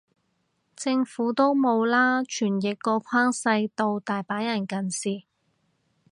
[0.75, 5.25] 政府都冇啦，傳譯個框細到，大把人近視